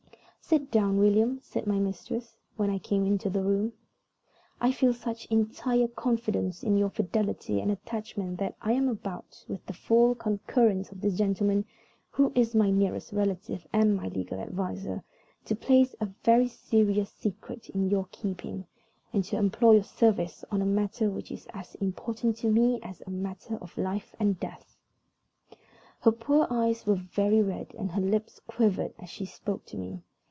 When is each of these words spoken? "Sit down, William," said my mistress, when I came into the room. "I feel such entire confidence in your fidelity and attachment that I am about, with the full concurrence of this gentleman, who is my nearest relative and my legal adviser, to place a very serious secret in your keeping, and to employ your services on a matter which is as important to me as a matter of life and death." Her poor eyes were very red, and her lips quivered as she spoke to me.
"Sit 0.43 0.69
down, 0.69 0.97
William," 0.97 1.39
said 1.41 1.65
my 1.65 1.79
mistress, 1.79 2.35
when 2.57 2.69
I 2.69 2.77
came 2.77 3.05
into 3.05 3.29
the 3.29 3.41
room. 3.41 3.71
"I 4.59 4.73
feel 4.73 4.91
such 4.93 5.25
entire 5.27 5.87
confidence 5.87 6.61
in 6.61 6.75
your 6.75 6.89
fidelity 6.89 7.61
and 7.61 7.71
attachment 7.71 8.37
that 8.39 8.57
I 8.61 8.73
am 8.73 8.89
about, 8.89 9.45
with 9.47 9.65
the 9.65 9.71
full 9.71 10.13
concurrence 10.13 10.91
of 10.91 10.99
this 10.99 11.17
gentleman, 11.17 11.63
who 12.09 12.33
is 12.35 12.53
my 12.53 12.69
nearest 12.69 13.13
relative 13.13 13.65
and 13.71 13.95
my 13.95 14.09
legal 14.09 14.41
adviser, 14.41 15.03
to 15.45 15.55
place 15.55 15.95
a 16.01 16.07
very 16.25 16.49
serious 16.49 17.09
secret 17.11 17.69
in 17.69 17.89
your 17.89 18.09
keeping, 18.11 18.65
and 19.13 19.23
to 19.23 19.37
employ 19.37 19.75
your 19.75 19.83
services 19.83 20.43
on 20.51 20.61
a 20.61 20.65
matter 20.65 21.09
which 21.09 21.31
is 21.31 21.47
as 21.53 21.75
important 21.75 22.35
to 22.37 22.49
me 22.51 22.77
as 22.83 23.01
a 23.07 23.09
matter 23.09 23.55
of 23.61 23.77
life 23.77 24.13
and 24.19 24.37
death." 24.37 24.75
Her 26.01 26.11
poor 26.11 26.45
eyes 26.49 26.85
were 26.85 26.95
very 26.95 27.41
red, 27.41 27.73
and 27.77 27.93
her 27.93 28.01
lips 28.01 28.41
quivered 28.47 28.93
as 28.99 29.09
she 29.09 29.23
spoke 29.23 29.63
to 29.67 29.77
me. 29.77 30.01